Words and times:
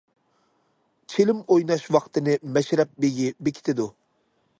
چىلىم 1.13 1.43
ئويناش 1.55 1.83
ۋاقتىنى 1.97 2.35
مەشرەپ 2.57 2.97
بېگى 3.05 3.29
بېكىتىدۇ. 3.49 3.87